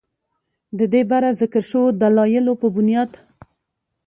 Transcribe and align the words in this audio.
ددې 0.77 1.01
بره 1.09 1.29
ذکر 1.41 1.63
شوو 1.69 1.95
دلايلو 2.01 2.53
پۀ 2.59 2.67
بنياد 2.75 3.11